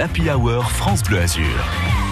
[0.00, 1.44] Happy Hour France Bleu Azur.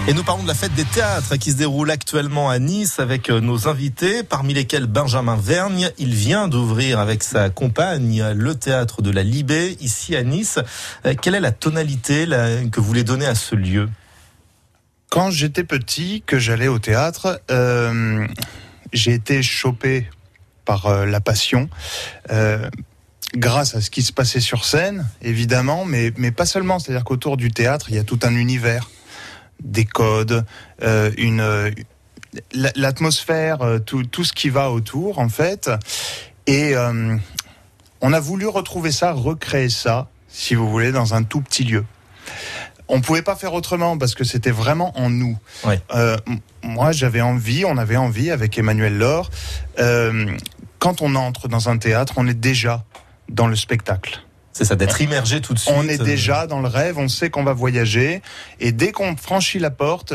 [0.09, 3.29] Et nous parlons de la fête des théâtres qui se déroule actuellement à Nice avec
[3.29, 5.89] euh, nos invités, parmi lesquels Benjamin Vergne.
[5.97, 10.59] Il vient d'ouvrir avec sa compagne le théâtre de la Libé ici à Nice.
[11.05, 13.87] Euh, quelle est la tonalité que vous voulez donner à ce lieu?
[15.09, 18.27] Quand j'étais petit, que j'allais au théâtre, euh,
[18.91, 20.09] j'ai été chopé
[20.65, 21.69] par la passion
[23.35, 26.79] grâce à ce qui se passait sur scène, évidemment, mais, mais pas seulement.
[26.79, 28.89] C'est-à-dire qu'autour du théâtre, il y a tout un univers,
[29.63, 30.45] des codes,
[30.83, 31.71] euh, une euh,
[32.53, 35.69] l'atmosphère, euh, tout, tout ce qui va autour, en fait.
[36.45, 36.75] Et
[37.99, 41.83] on a voulu retrouver ça, recréer ça, si vous voulez, dans un tout petit lieu.
[42.87, 45.37] On pouvait pas faire autrement parce que c'était vraiment en nous.
[46.63, 49.29] moi, j'avais envie, on avait envie avec Emmanuel Laure.
[50.79, 52.85] quand on entre dans un théâtre, on est déjà
[53.29, 54.21] dans le spectacle.
[54.53, 55.73] C'est ça, d'être immergé tout de suite.
[55.77, 58.23] On est déjà dans le rêve, on sait qu'on va voyager,
[58.59, 60.13] et dès qu'on franchit la porte,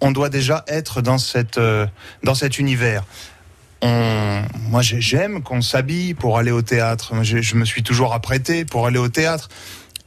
[0.00, 1.86] on doit déjà être dans cette euh,
[2.24, 3.04] dans cet univers.
[3.80, 7.12] On, moi, j'aime qu'on s'habille pour aller au théâtre.
[7.22, 9.48] Je, je me suis toujours apprêté pour aller au théâtre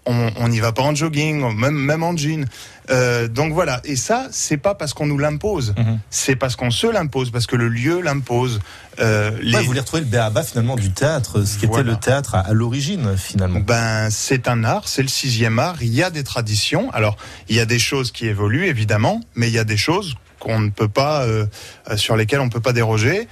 [0.05, 2.45] on n'y va pas en jogging, même, même en jean.
[2.89, 5.99] Euh, donc voilà, et ça, c'est pas parce qu'on nous l'impose, mhm.
[6.09, 8.59] c'est parce qu'on se l'impose, parce que le lieu l'impose.
[8.99, 9.59] Euh, les...
[9.59, 13.15] vous voulez retrouver le béaba finalement du théâtre, ce qui était le théâtre à, l'origine
[13.15, 13.59] finalement.
[13.59, 15.81] Ben c'est un art, c'est le sixième art.
[15.81, 16.89] Il y a des traditions.
[16.91, 17.15] Alors
[17.47, 20.59] il y a des choses qui évoluent évidemment, mais il y a des choses qu'on
[20.59, 21.45] ne peut pas, euh,
[21.95, 23.27] sur lesquelles on ne peut pas déroger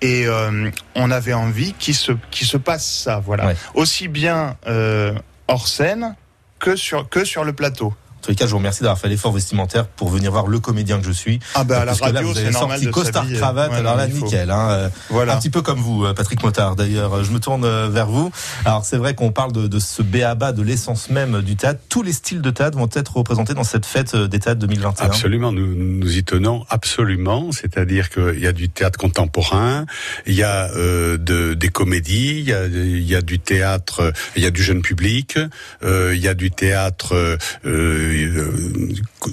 [0.00, 3.54] et euh, on avait envie qu'il se, se passe ça, voilà.
[3.74, 5.14] Aussi bien euh,
[5.48, 6.16] hors scène
[6.58, 7.92] que sur, que sur le plateau.
[8.24, 10.58] En tous les cas, je vous remercie d'avoir fait l'effort vestimentaire pour venir voir le
[10.58, 11.40] comédien que je suis.
[11.54, 14.50] Ah ben à la radio, c'est normal sorti costard cravate, alors là nickel.
[14.50, 15.34] Hein, euh, voilà.
[15.34, 16.74] Un petit peu comme vous, euh, Patrick Motard.
[16.74, 18.32] D'ailleurs, je me tourne euh, vers vous.
[18.64, 21.80] Alors c'est vrai qu'on parle de, de ce béaba, de l'essence même du théâtre.
[21.90, 25.04] Tous les styles de théâtre vont être représentés dans cette fête des théâtres 2021.
[25.04, 27.52] Absolument, nous nous y tenons absolument.
[27.52, 29.84] C'est-à-dire qu'il y a du théâtre contemporain,
[30.24, 34.14] il y a euh, de, des comédies, il y a, il y a du théâtre,
[34.34, 35.38] il y a du jeune public,
[35.82, 37.14] euh, il y a du théâtre.
[37.14, 37.36] Euh,
[37.66, 38.13] euh,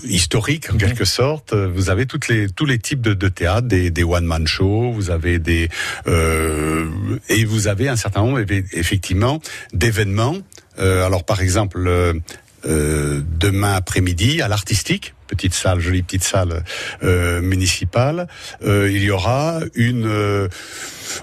[0.03, 0.79] historique en mhm.
[0.79, 1.53] quelque sorte.
[1.53, 4.91] Vous avez toutes les tous les types de, de théâtre, des, des one man shows,
[4.91, 5.69] vous avez des
[6.07, 6.87] euh,
[7.29, 8.39] et vous avez un certain nombre
[8.73, 9.39] effectivement
[9.73, 10.37] d'événements.
[10.79, 12.13] Euh, alors par exemple euh,
[12.63, 16.63] demain après-midi à l'artistique petite salle, jolie petite salle
[17.03, 18.27] euh, municipale.
[18.65, 20.49] Euh, il y aura une, euh,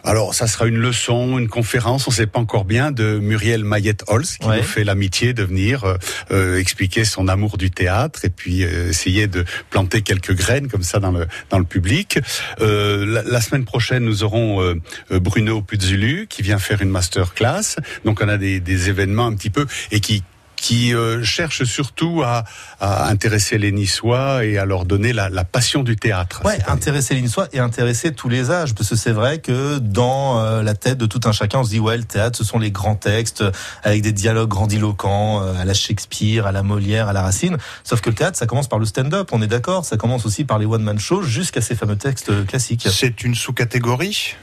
[0.03, 3.65] alors ça sera une leçon, une conférence, on ne sait pas encore bien, de Muriel
[3.65, 5.85] Mayette-Holz qui nous fait l'amitié de venir
[6.31, 11.13] expliquer son amour du théâtre et puis essayer de planter quelques graines comme ça dans
[11.13, 12.19] le dans le public.
[12.59, 14.75] La, la, semaine prochaine, nous aurons
[15.11, 17.77] Bruno Puzulu qui vient faire une master class.
[18.05, 20.23] Donc on a des, des événements un petit peu et qui
[20.61, 22.45] qui euh, cherche surtout à,
[22.81, 26.43] à, intéresser les Niçois et à leur donner la, la passion du théâtre.
[26.45, 30.41] Ouais, intéresser les Niçois et intéresser tous les âges, parce que c'est vrai que dans
[30.41, 32.59] euh, la tête de tout un chacun, on se dit ouais, le théâtre, ce sont
[32.59, 33.45] les grands textes
[33.85, 37.57] avec des dialogues grandiloquents euh, à la Shakespeare, à la Molière, à la Racine.
[37.85, 39.85] Sauf que le théâtre, ça commence par le stand-up, on est d'accord.
[39.85, 42.89] Ça commence aussi par les one-man shows jusqu'à ces fameux textes classiques.
[42.91, 44.35] C'est une sous-catégorie,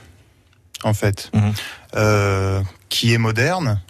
[0.83, 1.31] en fait,
[1.95, 3.81] euh, qui est moderne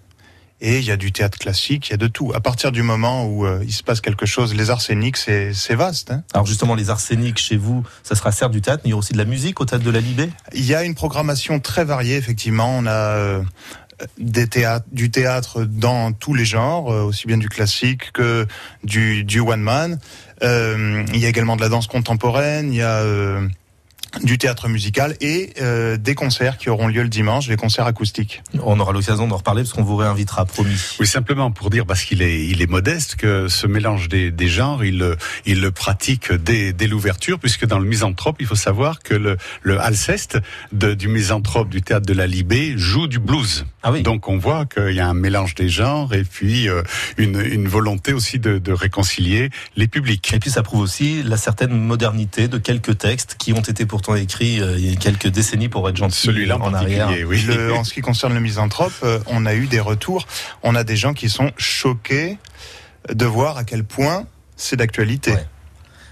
[0.62, 2.32] et il y a du théâtre classique, il y a de tout.
[2.34, 6.12] À partir du moment où euh, il se passe quelque chose, les arséniques, c'est vaste.
[6.12, 8.94] Hein Alors justement, les arséniques, chez vous, ça sera certes du théâtre, mais il y
[8.94, 10.30] aura aussi de la musique au théâtre de la Libé?
[10.54, 12.78] Il y a une programmation très variée, effectivement.
[12.78, 12.92] On a...
[12.92, 13.44] Euh,
[14.18, 18.46] des théâtres, du théâtre dans tous les genres, euh, aussi bien du classique que
[18.84, 20.00] du, du one man.
[20.44, 22.74] Euh, il y a également de la danse contemporaine.
[22.74, 23.04] Il y a
[24.24, 28.44] du théâtre musical et euh, des concerts qui auront lieu le dimanche, des concerts acoustiques.
[28.64, 30.76] On aura l'occasion d'en reparler parce qu'on vous réinvitera, promis.
[31.00, 34.48] Oui, simplement pour dire, parce qu'il est, il est modeste, que ce mélange des, des
[34.48, 35.16] genres, il,
[35.46, 39.38] il le pratique dès, dès l'ouverture, puisque dans le misanthrope, il faut savoir que le,
[39.62, 40.38] le Alceste
[40.72, 43.66] de, du misanthrope du théâtre de la Libé joue du blues.
[43.88, 44.02] Ah oui.
[44.02, 46.82] Donc on voit qu'il y a un mélange des genres et puis euh,
[47.18, 50.34] une, une volonté aussi de, de réconcilier les publics.
[50.34, 54.02] Et puis ça prouve aussi la certaine modernité de quelques textes qui ont été pour
[54.18, 56.20] écrit euh, il y a quelques décennies pour être gentil.
[56.20, 57.12] Celui-là en, arrière.
[57.28, 57.46] Oui.
[57.78, 60.26] en ce qui concerne le misanthrope, euh, on a eu des retours.
[60.64, 62.40] On a des gens qui sont choqués
[63.14, 65.36] de voir à quel point c'est d'actualité.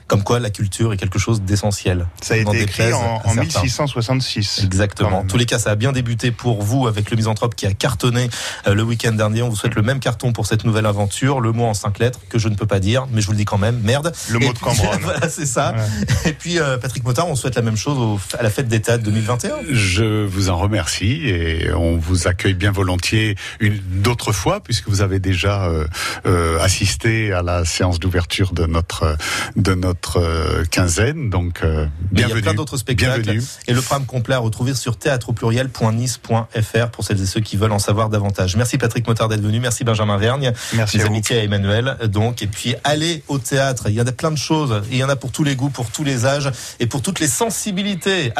[0.08, 2.08] Comme quoi, la culture est quelque chose d'essentiel.
[2.22, 4.62] Ça a été écrit en, en 1666.
[4.64, 5.20] Exactement.
[5.20, 7.74] En tous les cas, ça a bien débuté pour vous avec le Misanthrope qui a
[7.74, 8.30] cartonné
[8.68, 9.42] euh, le week-end dernier.
[9.42, 11.40] On vous souhaite le même carton pour cette nouvelle aventure.
[11.40, 13.38] Le mot en cinq lettres que je ne peux pas dire, mais je vous le
[13.38, 13.80] dis quand même.
[13.84, 14.14] Merde.
[14.30, 15.00] Le mot de Cambronne.
[15.02, 15.74] voilà, c'est ça.
[15.74, 16.32] Ouais.
[16.32, 18.98] Et puis, euh, Patrick Motard, on souhaite la même chose au, à la fête d'État
[18.98, 19.56] 2021.
[19.72, 25.02] Je vous en remercie et on vous accueille bien volontiers une d'autres fois puisque vous
[25.02, 25.86] avez déjà euh,
[26.26, 29.18] euh, assisté à la séance d'ouverture de notre
[29.56, 31.30] de notre euh, quinzaine.
[31.30, 32.34] Donc euh, bienvenue.
[32.34, 33.22] Il y a plein d'autres spectacles.
[33.22, 33.44] Bienvenue.
[33.68, 37.56] Et le programme complet à retrouver sur théâtre au pluriel.nice.fr pour celles et ceux qui
[37.56, 38.56] veulent en savoir davantage.
[38.56, 39.60] Merci Patrick Motard d'être venu.
[39.60, 40.52] Merci Benjamin Vergne.
[40.74, 41.98] Merci Mes à amitiés à Emmanuel.
[42.08, 43.86] Donc et puis allez au théâtre.
[43.88, 44.82] Il y en a plein de choses.
[44.92, 47.20] Il y en a pour tous les goûts, pour tous les âges et pour toutes
[47.20, 48.34] les sensibilités.